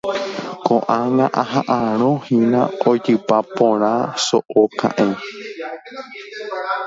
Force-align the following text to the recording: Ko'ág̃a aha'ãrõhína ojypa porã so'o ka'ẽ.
Ko'ág̃a 0.65 1.25
aha'ãrõhína 1.41 2.61
ojypa 2.89 3.37
porã 3.55 3.93
so'o 4.25 4.63
ka'ẽ. 4.79 5.11